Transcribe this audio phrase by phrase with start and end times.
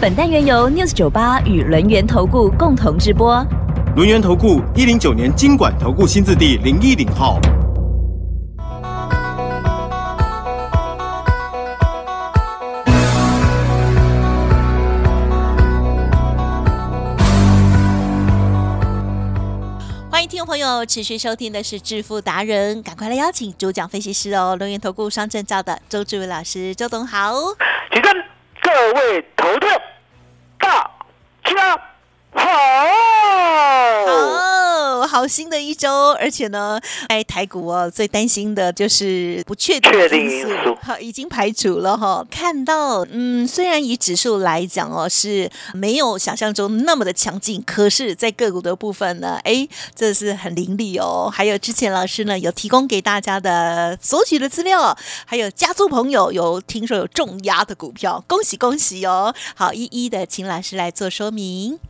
[0.00, 3.44] 本单元由 News 九八与轮源投顾共同直播。
[3.96, 7.40] 轮源投顾一零九年经管投顾新字第零一零号。
[20.08, 27.32] 欢迎听众朋友持续收听的是致富达人，赶快来邀请主讲分析师哦，轮源投顾双证照的周志伟老师，周董好。
[27.90, 28.12] 请跟
[28.70, 29.66] 各位投资
[30.58, 30.90] 大
[31.42, 31.80] 家
[32.34, 33.17] 好。
[35.18, 42.24] 好好新的一周，而且呢，哎，台股哦，最担心的就是不确定因因素好，已经排除了哈。
[42.30, 51.28] 看到，嗯，虽然以指数来讲哦，是没有想象中那么的强劲，可是，在个股的部分呢，哎，这是很凌厉哦。
[51.28, 59.34] 还有之前老师呢有提供给大家的索取的资料，还有家族朋友有听说有重压的股票，恭喜恭喜哦！
[59.56, 61.80] 好，一一的请老师来做说明。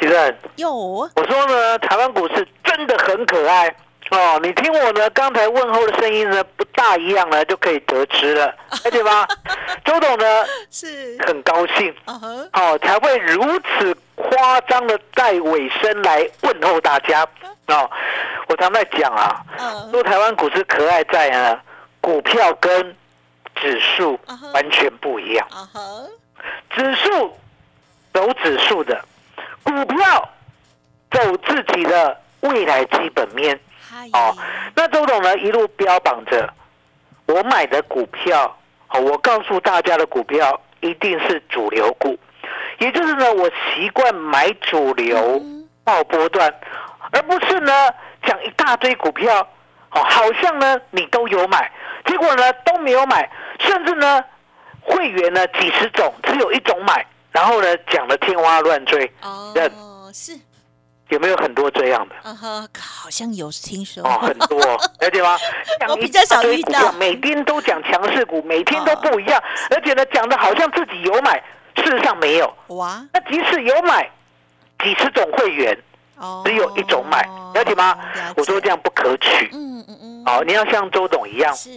[0.00, 0.72] 其实有。
[0.74, 3.68] 我说呢，台湾股市真的很可爱。
[4.10, 4.40] 哦。
[4.42, 8.46] 你听我呢，刚才问候的声音呢，不大一样呢，就可以得知了，
[8.84, 9.26] 了解吗？
[9.84, 10.24] 周董呢
[10.70, 11.16] 是。
[11.26, 11.94] 很高兴。
[12.06, 17.26] 哦，才会如此夸张的带尾声来问候大家。
[17.68, 17.90] 哦。
[18.48, 19.90] 我常在讲啊，嗯。
[19.90, 21.60] 说台湾股市可爱在呢，
[22.00, 22.94] 股票跟
[23.54, 24.18] 指数
[24.52, 25.46] 完全不一样。
[26.70, 27.36] 指数
[28.12, 29.00] 走指数的，
[29.64, 30.28] 股票
[31.10, 33.58] 走自己的未来基本面。
[34.12, 34.36] 哦，
[34.74, 36.52] 那周董呢一路标榜着
[37.26, 38.56] 我买的股票，
[38.88, 42.18] 哦，我告诉大家的股票一定是主流股，
[42.78, 46.52] 也就是呢，我习惯买主流嗯爆波段，
[47.12, 47.72] 而不是呢
[48.24, 49.40] 讲一大堆股票，
[49.90, 51.70] 哦，好像呢你都有买，
[52.06, 54.24] 结果呢都没有买，甚至呢
[54.80, 59.10] 会员呢几十种只有一种买，然后呢讲的天花乱坠，
[59.54, 60.38] 那哦，是
[61.08, 62.14] 有没有很多这样的？
[62.22, 64.58] 啊哈，好像有听说哦，很多，
[65.00, 65.36] 了解吗？
[65.80, 71.42] 讲我比较少遇到一大堆股票每天都讲强势股，每天都不一样，而且呢，讲的好像自己有买，
[71.76, 72.54] 事实上没有。
[72.68, 74.10] 哇那即使有买，
[74.82, 75.76] 几十种会员
[76.16, 77.22] 哦，只有一种买，
[77.54, 77.94] 了解吗？
[77.94, 79.48] 了我说这样不可取。
[79.52, 81.70] 嗯嗯嗯，哦，你要像周董一样，是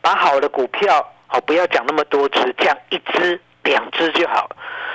[0.00, 4.48] 把好的股票，好不要讲那么多只，讲一只、两只就好。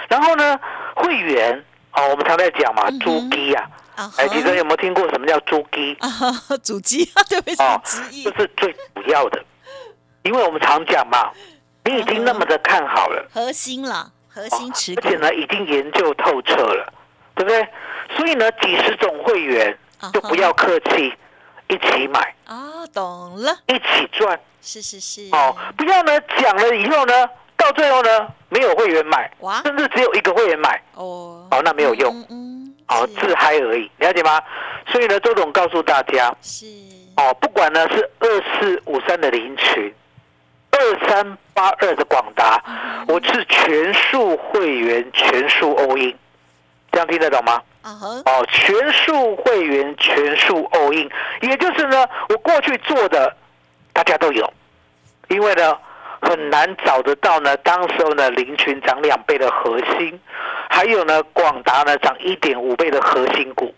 [0.07, 0.59] 然后呢，
[0.95, 1.63] 会员，
[1.93, 5.95] 哦，我们常在讲嘛猪鸡啊，啊哎，其实有没有听过什么叫猪鸡？
[5.99, 9.43] 啊哈，主机啊，对不起哦，这是最主要的，
[10.23, 11.31] 因为我们常讲嘛，
[11.85, 15.01] 你已经那么的看好了，核心了，核哦心持股。
[15.03, 16.93] 而且呢，已经研究透彻了，
[17.35, 17.67] 对不对？
[18.17, 21.13] 所以呢，几十种会员啊就不要客气，
[21.67, 24.39] 一起买，啊，懂了，一起赚。
[24.61, 25.29] 是是是。
[25.31, 27.29] 哦，不要呢讲了以后呢，
[27.69, 29.29] 到最后呢没有会员买，
[29.63, 31.47] 甚至只有一个会员买，哦。
[31.51, 34.41] 哦，那没有用，嗯嗯，哦，自嗨而已，了解吗？
[34.87, 36.65] 所以呢，周董告诉大家，是。
[37.17, 38.27] 哦，不管呢是二
[38.59, 39.93] 四五三的林群，
[40.71, 42.63] 二三八二的广达，
[43.07, 46.15] 我是全数会员全数 all in，
[46.91, 47.61] 这样听得懂吗？
[47.83, 51.09] 哦，全数会员全数 all in，
[51.41, 53.35] 也就是呢，我过去做的
[53.93, 54.51] 大家都有，
[55.27, 55.77] 因为呢
[56.21, 60.19] 很难找得到呢，当时候呢林群涨两倍的核心，
[60.69, 63.73] 还有呢广达呢涨一点五倍的核心股。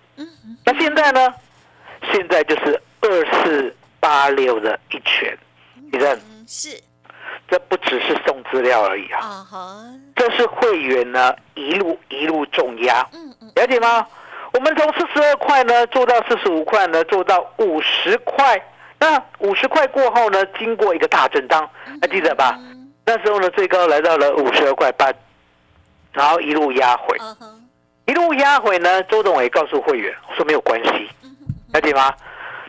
[0.66, 1.34] 那现在呢？
[2.12, 5.38] 现在就是二四八六的一拳，
[5.92, 6.82] 你看，嗯是
[7.48, 9.46] 这不只是送资料而已啊，
[10.16, 14.08] 这是会员呢一路一路重压，嗯嗯了解吗？
[14.54, 18.60] 我们从四十二块呢做到四十五块呢，做到五十块。
[19.02, 21.68] 那五十块过后呢，经过一个大震荡，
[22.00, 22.56] 还记得吧？
[22.60, 25.12] 嗯那时候呢，最高来到了五十二块八，
[26.14, 27.18] 然后一路压回，
[28.06, 29.02] 一路压回呢。
[29.04, 31.10] 周董也告诉会员，我说没有关系，
[31.74, 32.14] 了解吗？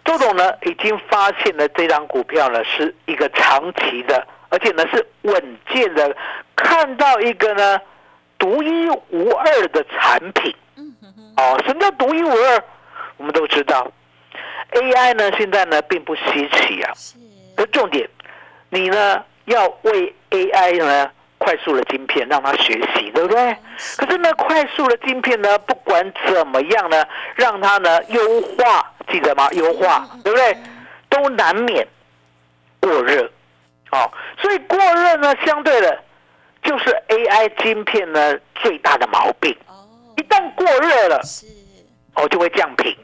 [0.07, 6.17] 周董呢已经发现了这张股票呢是一个长期的，而且呢是稳健的，
[6.57, 7.79] 看到一个呢
[8.39, 10.53] 独一无二的产品。
[11.37, 12.65] 哦，什么叫独一无二？
[13.19, 13.87] 我们都知道
[14.73, 16.93] ，AI 呢现在呢并不稀奇啊。
[16.95, 17.17] 是
[17.57, 18.09] 可重点，
[18.71, 23.57] 你呢要为 AI 呢快速的晶片让它学习，对不对？
[23.97, 29.49] 可是呢，快速的晶片呢，不管怎么样呢，让它呢优化，记得吗？
[29.53, 30.57] 优化，对不对？
[31.11, 31.87] 都难免
[32.81, 33.31] 过热，
[33.91, 36.03] 哦，所以过热呢，相对的，
[36.63, 39.55] 就是 AI 晶片呢最大的毛病。
[39.67, 39.85] 哦，
[40.17, 41.45] 一旦过热了，是，
[42.15, 42.97] 哦，就会降频。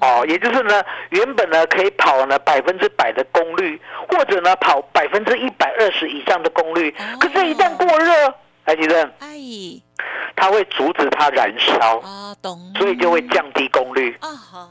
[0.00, 8.34] 哦，也就是呢，原本呢可以跑呢百分之百的功率，或者呢跑百分之一百二十以上的功率，可是，一旦过热，
[8.64, 9.36] 哎，其实哎，
[10.36, 12.00] 它会阻止它燃烧，
[12.78, 14.16] 所以就会降低功率。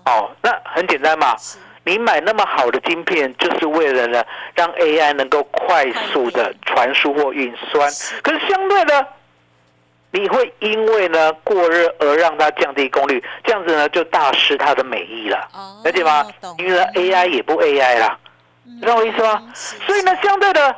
[0.06, 1.36] 哦，那很简单嘛，
[1.84, 4.24] 你买那么好的晶片，就是为了呢
[4.56, 7.90] 让 AI 能够快速的传输或运算。
[8.22, 9.08] 可是相对的，
[10.13, 15.50] 你会因为呢过热而让它降低功率，这样子呢就大失它的美意了。
[15.51, 16.27] 哦了解吗？
[16.60, 18.18] 因为呢 AI 也不 AI 啦，
[18.68, 19.42] 嗯知道我意思吗？
[19.56, 20.75] 所以呢，相对的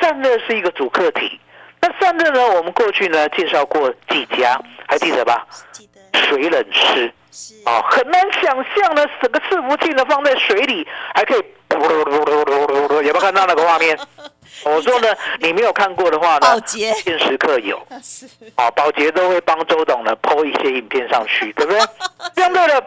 [0.00, 1.40] 散热是一个主客体。
[1.80, 4.56] 那散热呢，我们过去呢介绍过几家，
[4.86, 5.44] 还记得吧？
[5.72, 13.98] 记得水冷式是，哦，很难想象呢，整个伺服器呢放在水里还可以，有没有看到那个画面？
[14.64, 15.08] 我说呢，
[15.40, 16.92] 你没有看过的话呢保，洁。
[16.94, 17.76] 现时刻有。
[18.56, 21.80] 啊，保洁都会帮周董呢抛一些影片上去，对不对？
[22.36, 22.84] 相对的，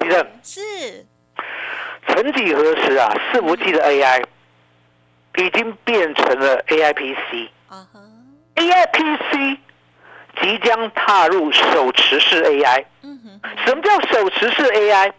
[0.00, 0.26] 你正。
[0.42, 1.06] 是，
[2.08, 4.22] 曾几何时啊，四五 G 的 AI
[5.36, 8.00] 已经变成了 AI PC，AI 啊哈
[8.92, 9.58] ，PC
[10.40, 12.84] 即将踏入手持式 AI。
[13.02, 15.12] 嗯哼，什么叫手持式 AI？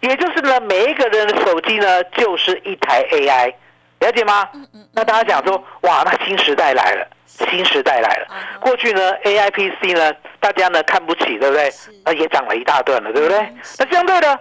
[0.00, 3.54] 也就是呢，每一个人的手机呢就是一台 AI，
[4.00, 4.48] 了解吗？
[4.54, 8.26] 嗯嗯，那大家讲说，哇，那新时代来了，新时代来了。
[8.28, 11.70] 啊过去呢，AI PC 呢，大家呢看不起，对不对？
[11.70, 11.90] 是？
[12.04, 13.38] 那也涨了一大段了，对不对？
[13.38, 13.58] 嗯？
[13.78, 14.38] 那相对的，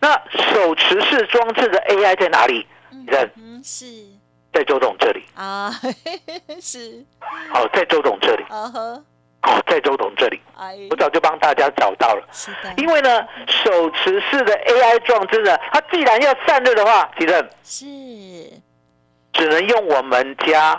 [0.00, 0.12] 那
[0.52, 2.66] 手持式装置的 AI 在哪里？
[2.92, 3.86] 嗯人嗯是。
[4.50, 5.70] 在周董这里，啊，
[6.60, 7.04] 是，
[7.52, 9.02] 好，在周董这里，啊哈，
[9.42, 12.26] 好，在周董这里，哎，我早就帮大家找到了。
[12.32, 17.86] 是的，因为呢，手持式的 AI 装置呢，它既然要散热的话，其实是，
[19.38, 20.78] 只能用我们家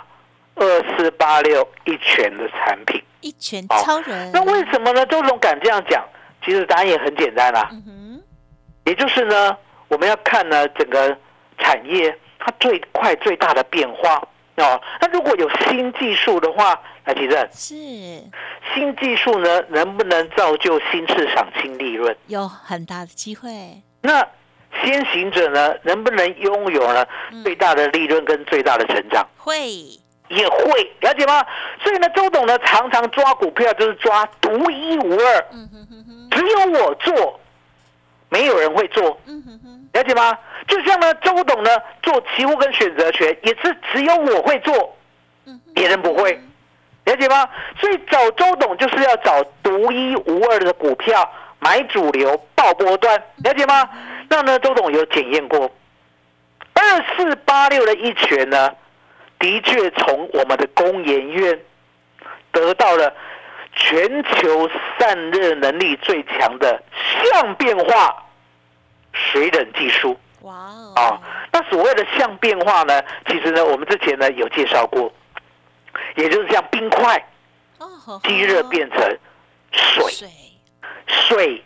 [0.54, 3.02] 二四八六一拳的产品。
[3.20, 5.04] 一拳超人，那为什么呢？
[5.06, 6.02] 周总敢这样讲？
[6.42, 7.68] 其实答案也很简单啦、
[8.86, 9.54] 也就是呢，
[9.88, 11.14] 我们要看呢整个
[11.58, 14.26] 产业它最快最大的变化
[14.56, 14.80] 哦。
[15.02, 17.74] 那如果有新技术的话，那其实是
[18.74, 22.16] 新技术呢能不能造就新市场、新利润？
[22.28, 24.26] 有很大的机会，那
[24.82, 29.26] 先行者呢能不能拥有呢嗯最大的利润跟最大的成长？
[29.36, 29.56] 会，
[30.28, 31.44] 也会了解吗？
[31.82, 35.46] 所以呢，周董呢常常抓股票就是抓独一无二，
[36.30, 37.40] 只有我做，
[38.28, 39.18] 没有人会做。
[39.92, 40.38] 了解吗？
[40.68, 41.70] 就像呢，周董呢
[42.02, 44.96] 做期货跟选择权，也是只有我会做，
[45.46, 46.40] 嗯，别人不会，
[47.06, 47.48] 了解吗？
[47.80, 51.28] 所以找周董就是要找独一无二的股票，
[51.58, 53.88] 买主流爆波段，了解吗？
[54.30, 55.70] 那呢，周董有检验过，
[56.72, 56.82] 二
[57.16, 58.72] 四八六的一拳呢，
[59.40, 61.60] 的确从我们的工研院
[62.52, 63.12] 得到了
[63.74, 66.80] 全球散热能力最强的
[67.32, 68.24] 相变化
[69.12, 70.16] 水冷技术。
[70.42, 71.20] 哇哦，啊，
[71.52, 75.12] 那所谓的相变化呢，其实呢，我们之前呢有介绍过，
[76.14, 77.20] 也就是像冰块
[78.24, 79.18] 吸热变成
[79.72, 80.28] 水，水，
[81.08, 81.64] 水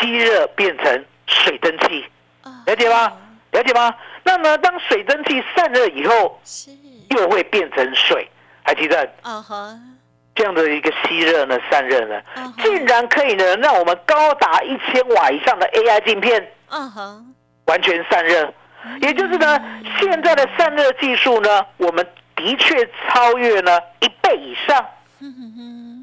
[0.00, 1.04] 吸热变成
[1.44, 2.04] 水蒸气，
[2.42, 3.12] 啊了解吗？
[3.52, 3.94] 了解吗？
[4.24, 6.70] 那么当水蒸气散热以后，是，
[7.10, 8.28] 又会变成水，
[8.62, 9.08] 还记得？
[9.22, 9.98] 嗯哼，
[10.34, 12.20] 这样的一个吸热呢、散热呢，
[12.62, 17.34] 竟然可以呢让我们高达一千瓦以上的 AI 镜片嗯哼，
[17.66, 18.52] 完全散热。
[19.00, 19.58] 也就是呢，
[19.98, 24.86] 现在的散热技术呢，我们的确超越呢一倍以上，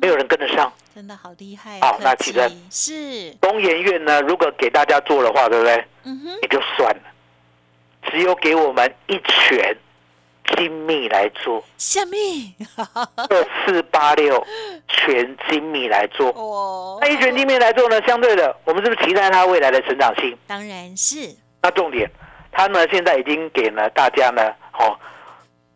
[0.02, 0.72] 没有人跟得上。
[0.94, 5.86] 真的好厉害，好那其实是，工研院呢，如果给大家做的话，对不对？
[6.04, 7.02] 嗯哼，也就算了，
[8.10, 9.78] 只有给我们一拳
[10.56, 14.42] 精密来做，下面，二四八六
[14.88, 16.30] 全精密来做。
[16.30, 16.98] 哦。
[17.02, 20.38] 那一拳精密来做呢，相对的，我们是不是期待它未来的成长性？
[20.48, 22.10] 当然是，那重点，
[22.54, 24.98] 它呢现在已经给了大家呢，哦，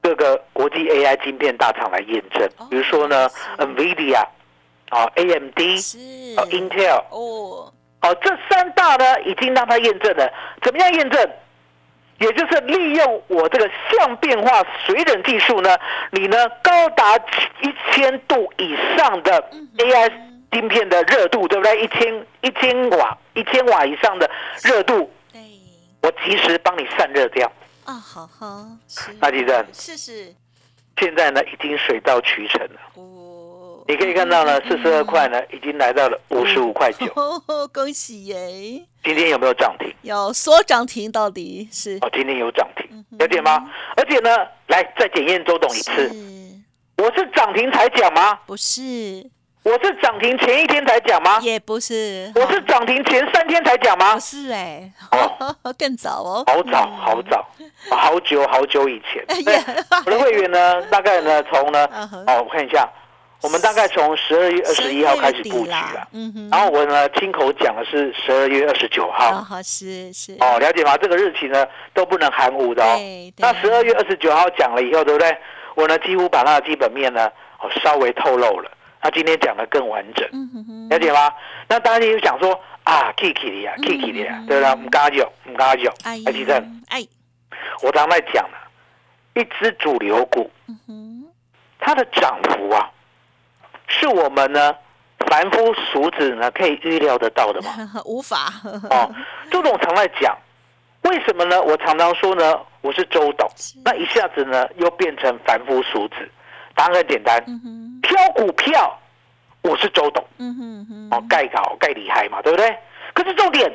[0.10, 2.44] 各个国际 AI 晶片大厂来验证。
[2.58, 4.26] 哦，比如说呢是，NVIDIA，
[4.90, 5.98] 啊，AMD，是，
[6.36, 10.32] 哦，Intel，哦，哦，这三大呢已经让它验证了，
[10.64, 11.30] 怎么样验证？
[12.20, 15.78] 也就是利用我这个相变化水冷技术呢，
[16.12, 17.16] 你呢高达
[17.62, 20.12] 一千度以上的嗯 AI
[20.52, 21.82] 晶片的热度，对不对？
[21.82, 24.30] 一千一千瓦一千瓦以上的
[24.64, 25.10] 热度，
[26.02, 27.50] 我及时帮你散热掉。
[27.90, 30.36] 啊，好好，是，那记得是是，
[31.00, 32.80] 现在呢已经水到渠成了。
[32.94, 37.08] 哦，你可以看到呢，四十二块呢已经来到了五十五块九。
[37.16, 38.86] 哦，恭喜耶！
[39.04, 39.92] 今天有没有涨停？
[40.04, 43.68] 有缩涨停，到底是哦，今天有涨停，了解吗？
[43.98, 46.14] 而且呢，来再检验周董一次，是
[47.00, 48.36] 我是涨停才讲吗？
[48.46, 49.28] 不是？
[49.70, 51.38] 我是涨停前一天才讲吗？
[51.44, 54.20] 也不是，我是涨停前三天才讲吗不？
[54.20, 57.46] 是哎，哦 更早哦，好早，好早，
[57.92, 59.24] 好久好久以前。
[60.08, 61.88] 我的会员呢，大概呢从呢
[62.26, 62.90] 哦，我看一下，
[63.44, 69.46] 我们大概从十二月二十一号开始布局啦了，嗯哼，然后我呢亲口讲的是十二月二十九号。
[69.64, 70.98] 是是，哦，了解吗？
[70.98, 73.32] 这个日期呢都不能含糊的哦对。
[73.32, 75.38] 对那十二月二十九号讲了以后，对不对？
[75.76, 77.28] 我呢几乎把它的基本面呢
[77.62, 78.72] 哦稍微透露了。
[79.02, 80.28] 那今天讲的更完整，
[80.90, 81.32] 了解吗？
[81.68, 84.76] 那大家就想说啊，Kiki 的呀，Kiki 的呀，对不对？
[84.76, 85.90] 唔加有，唔加有。
[86.04, 87.08] 哎台积电，哎，
[87.82, 88.58] 我常在讲了，
[89.36, 90.52] 一只主流股，
[91.80, 92.92] 它的涨幅啊，
[93.88, 94.76] 是我们呢
[95.28, 97.70] 凡夫俗子呢可以预料得到的嘛。
[98.04, 98.52] 无法，
[98.90, 99.10] 哦，
[99.50, 100.38] 周董常在讲，
[101.04, 101.62] 为什么呢？
[101.62, 103.50] 我常常说呢，我是周董，
[103.86, 106.30] 那一下子呢又变成凡夫俗子。
[106.80, 107.44] 答案很简单，
[108.02, 108.98] 挑股票，
[109.64, 110.24] 我是周董
[111.12, 112.74] 哦，盖搞盖厉害嘛，对不对？
[113.14, 113.70] 可是重点，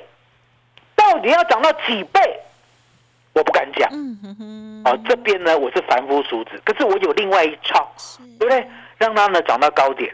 [0.96, 2.40] 到底要涨到几倍，
[3.34, 3.90] 我不敢讲。
[4.86, 8.66] 哦，这边呢我是凡夫俗子，可是我有另外一套，是，对不对？
[8.96, 10.10] 让它呢涨到高点，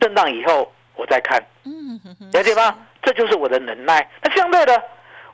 [0.00, 1.38] 震荡以后我再看，
[2.32, 2.74] 了解吗？
[3.02, 4.08] 这就是我的能耐。
[4.22, 4.82] 那相对的，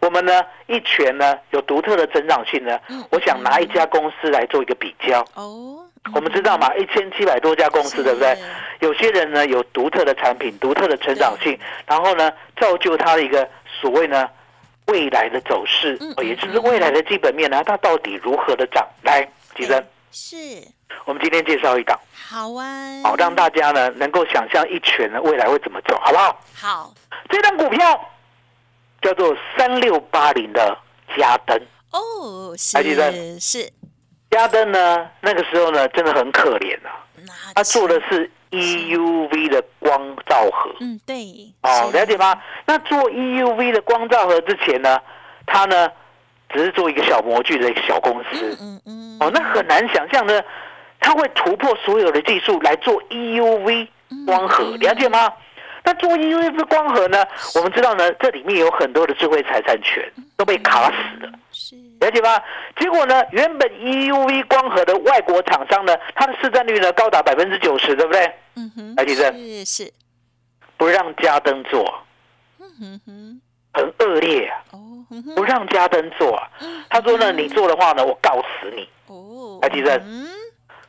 [0.01, 5.25] 我们呢一拳呢有独特的增长性呢嗯，我想拿一家公司来做一个比较。
[5.35, 5.80] 哦，
[6.15, 8.37] 我们知道嘛，一千七百多家公司，对不对？
[8.81, 13.49] 有些人呢有独特的产品、独特的成长性，然后呢造就它的一个
[13.81, 14.29] 所谓呢
[14.87, 18.85] 未来的走势也就是未来的基本面呢，它到底如何的涨？
[19.03, 20.37] 来，吉生，是，
[21.05, 26.41] 我们今天介绍一档，好啊，好让大家呢能够想象一拳呢未来会怎么走，好不好？
[26.55, 26.95] 好。
[27.29, 28.11] 这档股票
[29.03, 30.77] 叫做三六八零的
[31.17, 31.61] 嘉登，
[31.93, 33.71] 哦，是是，
[34.31, 37.03] 嘉登呢那个时候呢真的很可怜啊，
[37.55, 40.71] 他做的是 EUV 的光照盒。
[40.81, 41.15] 嗯对，
[41.63, 42.35] 哦，是了解吗？
[42.67, 44.99] 那做 EUV 的光照盒之前呢，
[45.47, 45.89] 他呢
[46.53, 48.57] 只是做一个小模具的一个小公司。
[48.61, 50.41] 嗯嗯，哦，那很难想象呢，
[50.99, 53.87] 他会突破所有的技术来做 EUV
[54.27, 55.33] 光盒，嗯了解吗？
[55.85, 60.05] 那做 EUV 光盒呢，我们知道呢，这里面有很多的智慧财产权
[60.37, 61.33] 都被卡死了。
[61.71, 62.43] 是，了解吗？
[62.81, 68.33] 结果呢，原本 EUV 光盒的外国厂商呢，它的市占率呢高达百分之九十，对不对？
[68.57, 69.93] 嗯哼，台积电是是，
[70.77, 72.03] 不让嘉登做，
[72.59, 73.41] 嗯哼哼，
[73.73, 74.65] 很恶劣啊！
[74.73, 76.51] 哦，不让嘉登做啊。
[76.89, 80.27] 他说呢，你做的话呢，我告死你，哦，台积电嗯，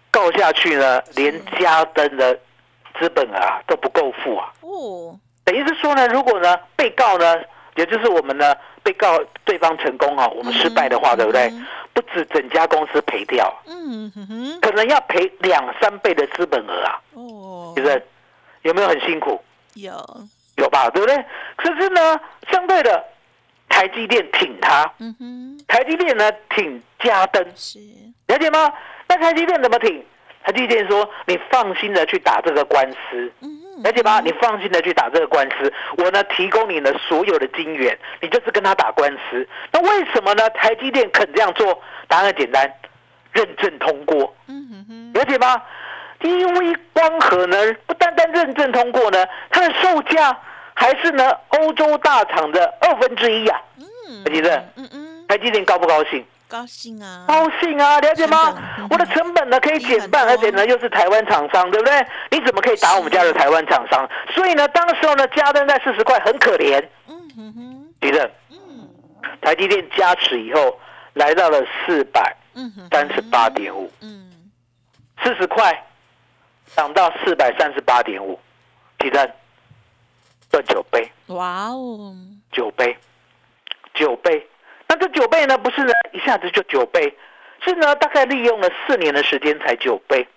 [0.10, 2.34] 告下去呢，连嘉登的
[3.00, 4.52] 资本啊都不够付啊。
[4.62, 7.38] 哦，等于是说呢，如果呢被告呢，
[7.76, 11.52] 也就是我们呢被告对方成功啊，我们失败的话，对不对？
[11.94, 18.02] 不止整家公司赔掉，嗯哼哼，可能要赔两三倍的资本额啊，哦，其实
[18.62, 19.42] 有没有很辛苦？
[19.74, 19.92] 有，
[20.56, 21.26] 有吧，对不对？
[21.58, 22.20] 可是呢，
[22.50, 23.04] 相对的，
[23.68, 27.80] 台积电挺它，嗯哼，台积电呢挺嘉登，是，
[28.28, 28.72] 了解吗？
[29.08, 30.04] 那台积电怎么挺？
[30.44, 34.22] 台积电说：“你放心的去打这个官司，嗯哼，了解吧？
[34.24, 39.48] 你放心的去打这个官司，我呢提供你的所有的金源，你就是跟他打官司。
[39.72, 40.50] 那为什么呢？
[40.52, 41.82] 台积电肯这样做？
[42.08, 42.72] 答案很简单，
[43.32, 45.62] 认证通过，嗯哼哼，了解吗
[46.20, 50.38] ？EUV 光合呢，不单单认证通过呢，它的售价
[50.74, 53.62] 还是呢欧洲大厂的二分之一呀。
[53.78, 56.24] 嗯，台积电，嗯嗯，台积电高不高兴？
[56.52, 58.88] 高兴啊，高兴啊，了解吗嗯？
[58.90, 62.06] 我的成本呢可以减半，而且呢又是台湾厂商，对不对？
[62.30, 64.06] 你怎么可以打我们家的台湾厂商？
[64.36, 66.86] 所以呢，当时候呢，加登在四十块很可怜。
[67.08, 68.90] 嗯哼哼，地震，嗯
[69.40, 70.78] 台积电加持以后
[71.14, 72.36] 来到了四百
[72.92, 74.52] 三十八点五，嗯，
[75.24, 75.86] 四十块
[76.76, 78.38] 涨到四百三十八点五，
[79.00, 79.34] 地震
[80.50, 82.14] 赚九倍，哇哦，
[82.52, 82.98] 九倍，
[83.94, 84.46] 九倍。
[85.12, 87.16] 九倍呢，不是呢一下子就九倍，
[87.64, 90.28] 是呢大概利用了四年的时间才九倍，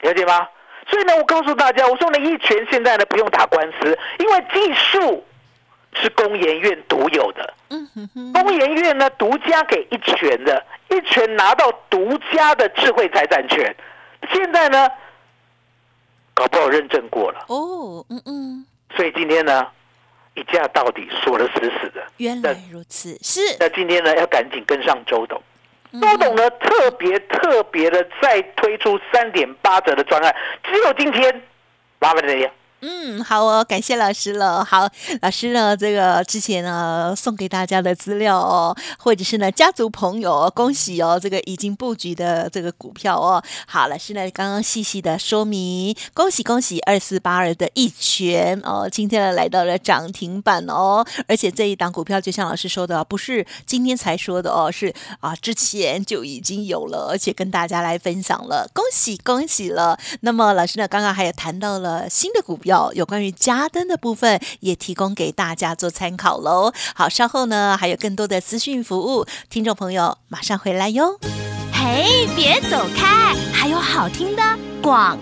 [0.00, 0.48] 了解吗？
[0.88, 5.24] 所以呢，我告诉大家，我说呢，一拳现在呢不用打官司，因为技术
[5.94, 13.74] 是工研院独有的，嗯哼哼，工研院呢独家给一拳的，一拳拿到独家的智慧财产权，
[14.30, 14.88] 现在呢
[16.34, 19.66] 搞不好认证过了，哦，嗯嗯，所以今天呢
[20.36, 22.00] 一价到底锁得死死的。
[22.18, 25.42] 原来如此，是，那今天呢，要赶紧跟上周董，
[26.00, 31.42] 周董呢特别特别的再推出三点八折的专案，只有今天，
[31.98, 32.48] 麻烦你。
[32.82, 34.62] 嗯，好哦，感谢老师了。
[34.62, 34.86] 好，
[35.22, 43.42] 老师呢，这个之前呢送给大家的资料哦，或者是呢家族朋友，恭喜哦，这个已经布局的这个股票哦。
[43.66, 59.98] 好，老师呢刚刚细细的说明，恭喜恭喜二四八二的一拳哦，今天呢来到了涨停板哦，而且这一档股票就像老师说的，不是今天才说的哦，是啊之前就已经有了，而且跟大家来分享了，恭喜恭喜了。
[60.20, 62.60] 那么老师呢刚刚还有谈到了新的股。
[62.66, 66.72] 有有关于加灯的部分，也提供给大家做参考喽。
[66.94, 71.18] 好，稍后呢还有更多的资讯服务，听众朋友马上回来哟。
[71.72, 74.42] 嘿，别走开，还有好听的
[74.82, 75.16] 广。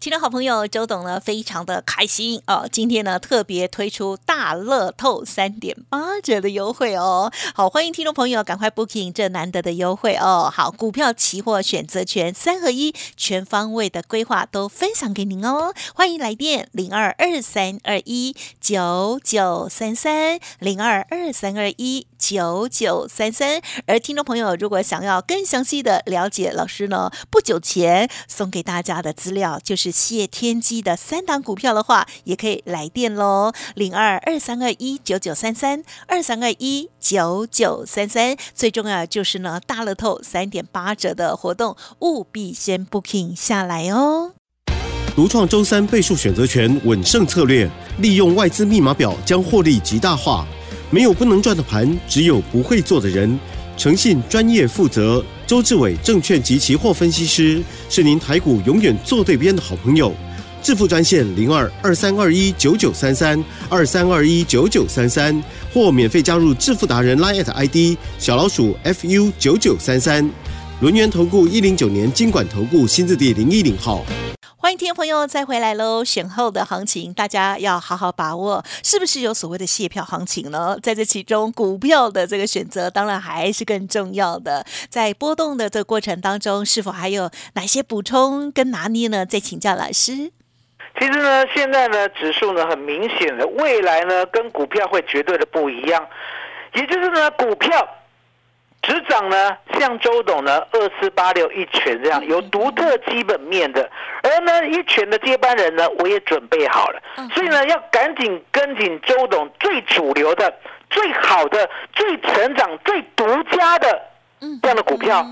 [0.00, 2.66] 听众好朋友周董呢，非常的开心哦！
[2.72, 7.30] 今天呢，特别推出大乐透三点八折的优惠哦。
[7.54, 10.50] 好，欢迎听众朋友赶快 booking 这难得的优惠哦。
[10.50, 15.74] 好，股票、期货、选择权三合一，全方位的规划都分享给您哦。
[15.94, 23.60] 欢迎来电零二二三二一九九三三零二二三二一九九三三。
[23.86, 29.90] 而听众朋友如果想要更详细的了解老师呢，不久前送给大家的资料就是。
[30.10, 38.36] 谢天机的三档股票的话，也可以来电喽，零二二三二一九九三三二三二一九九三三。
[38.54, 44.32] 最重要就是呢，大乐透三点八折的活动，务必先 booking 下来哦。
[45.14, 50.46] 独创周三倍数选择权稳胜策略，利用外资密码表将获利极大化。
[50.90, 53.38] 没有不能赚的盘，只有不会做的人。
[53.76, 55.24] 诚信、专业、负责。
[55.46, 60.12] 周志伟证券及期货分析师是您台股永远做对边的好朋友。
[60.62, 65.42] 致富专线零二二三二一九九三三二三二一九九三三，
[65.72, 70.28] 或免费加入致富达人 Line ID 小老鼠 fu 九九三三。
[70.80, 74.02] 轮源投顾一零九年经管投顾新字第零一零号。
[74.56, 76.02] 欢迎听众朋友再回来喽！
[76.02, 80.78] 选后的行情，大家要好好把握，是不是有所谓的卸票行情呢？
[80.82, 84.64] 在这其中，股票的这个选择当然还是更重要的。
[84.88, 89.26] 在波动的这个过程当中，是否还有哪些补充跟拿捏呢？
[89.26, 90.32] 再请教老师。
[90.98, 96.02] 其实呢，现在呢，指数呢，很明显的，未来呢，跟股票会绝对的不一样，
[96.72, 97.86] 也就是呢，股票。
[98.82, 103.88] 执掌呢，像周董呢，二四八六一拳这样有独特基本面的，
[104.22, 107.00] 而呢一拳的接班人呢，我也准备好了，
[107.34, 110.52] 所以呢要赶紧跟紧周董最主流的、
[110.88, 114.02] 最好的、最成长、最独家的
[114.62, 115.24] 这样的股票，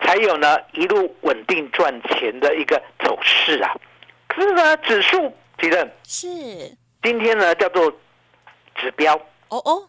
[0.00, 3.74] 才有呢一路稳定赚钱的一个走势啊。
[4.28, 6.28] 可是呢，指数几任是。
[7.02, 7.90] 今天呢叫做
[8.74, 9.14] 指标。
[9.48, 9.88] 哦哦。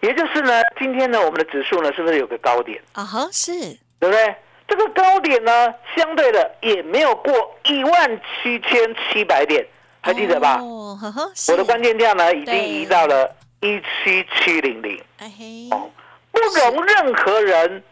[0.00, 3.04] 也就是呢，今天呢，我们的指数呢，是不是有个高点啊？
[3.04, 3.52] 哈，是
[3.98, 4.34] 对不对？
[4.68, 7.32] 这个高点呢，相对的也没有过
[7.64, 9.66] 一万七千七百点，
[10.00, 10.58] 还记得吧？
[10.60, 15.90] 哦，呵呵，我的关键价呢，已经移到了一七七零零，哎嘿，哦，
[16.30, 17.82] 不容任何人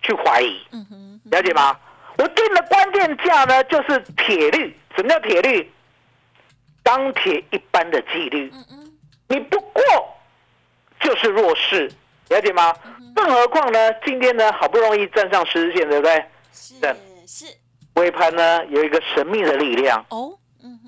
[0.00, 1.76] 去怀疑，嗯哼，了解吗？
[2.18, 4.74] 我定的关键价呢，就是铁律。
[4.94, 5.72] 什么叫铁律？
[6.84, 8.92] 钢铁一般的纪律，嗯嗯，
[9.28, 9.82] 你不过。
[11.02, 11.90] 就是弱势，
[12.28, 12.74] 了解吗？
[13.14, 13.92] 更何况呢？
[14.04, 16.24] 今天呢，好不容易站上十日线，对不对？
[16.52, 16.74] 是
[17.26, 17.46] 是。
[17.94, 20.32] 尾盘呢，有一个神秘的力量哦，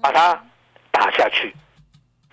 [0.00, 0.42] 把它
[0.90, 1.55] 打下去。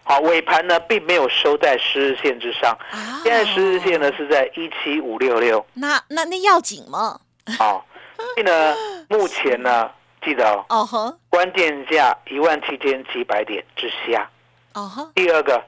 [0.03, 2.77] 好，尾盘呢，并没有收在十日线之上。
[3.23, 5.65] 现在十日线呢是在一七五六六。
[5.73, 7.19] 那那那要紧吗？
[7.57, 8.75] 好，所以呢，
[9.09, 9.91] 目前呢，
[10.23, 14.29] 记得哦，哦呵，关键价一万七千七百点之下。
[14.73, 15.61] 哦呵，第二个。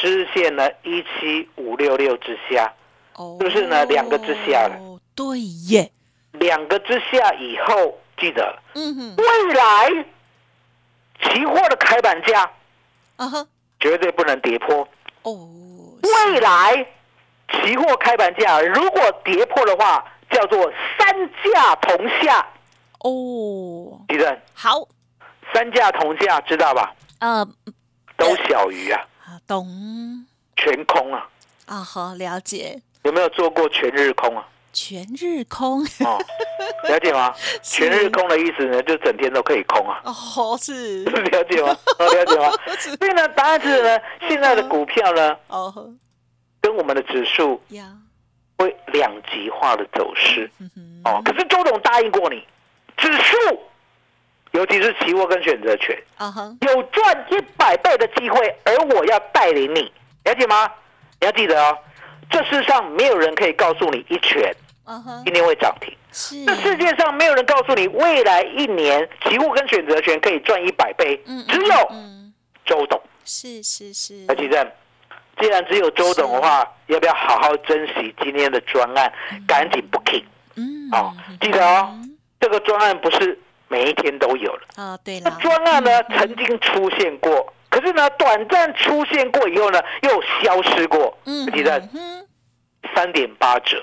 [0.00, 2.72] 十日线呢，一七五六六之下，
[3.16, 3.84] 是不是呢？
[3.86, 4.76] 两个之下了。
[5.14, 5.90] 对耶，
[6.32, 10.04] 两个之下以后，记得，嗯哼，未来
[11.22, 12.50] 期货的开板价，
[13.16, 13.46] 啊哈，
[13.80, 14.86] 绝对不能跌破。
[15.22, 15.48] 哦，
[16.02, 16.86] 未来
[17.50, 22.46] 期货开板价如果跌破的话，叫做三价同下。
[23.00, 24.86] 哦，地震好，
[25.54, 26.94] 三价同价知道吧？
[27.20, 27.46] 呃，
[28.18, 29.00] 都小于啊。
[29.46, 31.28] 懂，全空啊！
[31.66, 32.80] 啊，好了解。
[33.04, 34.46] 有没有做过全日空啊？
[34.72, 36.18] 全日空哦，
[36.88, 37.34] 了解吗？
[37.62, 40.00] 全日空的意思呢，就整天都可以空啊。
[40.04, 41.76] 哦，是 了解吗？
[41.98, 42.50] 了解吗？
[42.78, 45.94] 所以呢，答案是呢，现在的股票呢，哦，
[46.60, 47.60] 跟我们的指数
[48.58, 50.50] 会两极化的走势。
[51.04, 52.46] 哦，可是周董答应过你，
[52.98, 53.60] 指数。
[54.56, 55.94] 尤其是期货跟选择权，
[56.62, 59.92] 有赚一百倍的机会，而我要带领你，
[60.24, 60.66] 了解吗？
[61.20, 61.76] 你要记得哦，
[62.30, 64.50] 这世上没有人可以告诉你一拳，
[64.86, 65.94] 嗯哼，今天会涨停。
[66.10, 66.42] 是。
[66.46, 72.32] 这世界上没有人告诉你未来一年期货跟选择权可以赚一百倍，嗯只有嗯，
[72.64, 72.98] 周董。
[73.26, 74.72] 是是是，而且正，
[75.38, 79.12] 既然只有周董的话，要不要好好珍惜今天的专案，
[79.46, 81.94] 赶紧 booking 嗯，好记得哦
[82.40, 83.38] 这个专案不是
[83.68, 91.16] 每一天都有了，哦，对那了，专案呢嗯曾经出现过，可是呢短暂出现过以后呢又消失过。
[91.24, 92.26] 嗯，记得嗯，
[92.94, 93.76] 三点八折。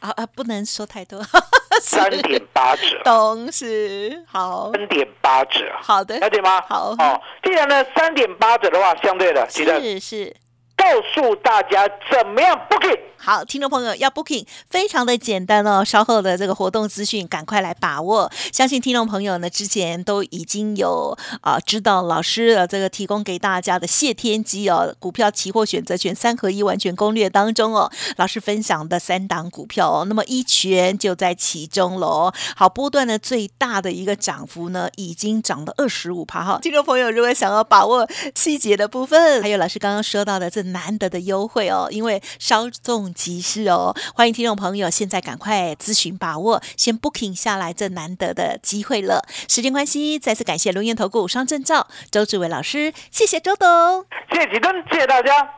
[0.00, 1.22] 啊，啊啊，不能说太多，
[1.82, 4.24] 三点八折，懂是。
[4.26, 4.70] 好。
[4.72, 6.60] 三点八折，好的，了解吗？
[6.68, 6.94] 好。
[6.98, 10.36] 哦，既然呢三点八折的话，相对的，记得是是。
[10.80, 12.98] 告诉大家怎么样 booking。
[13.22, 18.32] 好，听众朋友要 booking 非常的简单哦，稍后的这个活动资讯赶快来把握。
[18.50, 32.32] 相信听众朋友呢之前都已经有啊、知道老师的这个提供给大家的谢天机哦，股票期货选择权三合一完全攻略当中哦，老师分享的三档股票哦，那么一拳就在其中喽。
[32.56, 36.58] 好，波段呢最大的一个涨幅呢已经涨了二十五趴哈。
[36.62, 49.24] 听众朋友如果想要把握细节的部分，还有老师刚刚说到的这难得的优惠哦，因为稍纵即逝哦，欢迎听众朋友现在赶快咨询把握，先 booking 下来这难得的机会了。
[49.48, 54.04] 时间关系，再次感谢龙岩投顾双证照周志伟老师，谢谢周董。
[54.32, 55.48] 谢谢谢谢大家，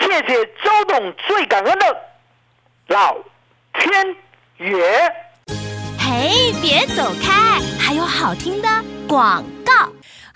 [0.00, 1.96] 谢谢周董，最感恩的
[2.88, 3.14] 老
[3.78, 4.16] 天
[4.58, 5.12] 爷。
[5.98, 8.68] 嘿，别走开，还有好听的
[9.08, 9.63] 广告。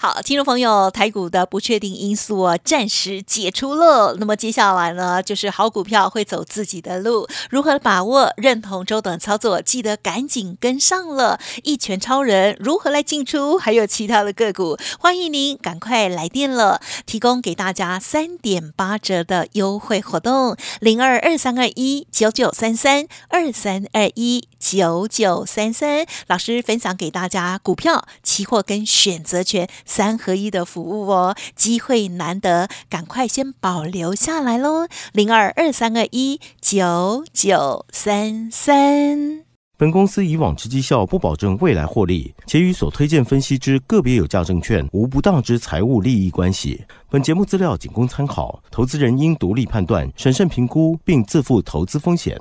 [0.00, 4.14] 好，听众朋友，台股的不确定因素啊，暂时解除了。
[4.20, 8.32] 那么接下来呢，就是好股票会走自己的路，如何把握？
[8.36, 11.40] 认同周董操作，记得赶紧跟上了。
[11.64, 13.58] 一拳超人如何来进出？
[13.58, 26.06] 还有其他的个股，欢迎您赶快来电了，提供给大家三点八折的优惠活动，零二二三二一九九三三二三二一九九三三。
[26.28, 28.06] 老师分享给大家股票、
[28.38, 39.42] 期货跟选择权三合一的服务哦，机会难得，赶快先保留下来喽，零二二三二一九九三三。
[39.76, 46.84] 本公司以往之绩效不保证未来获利，且与所推荐分析之个别有价证券无不当之财务利益关系。
[47.10, 52.40] 本节目资料仅供参考，投资人应独立判断、审慎评估，并自负投资风险。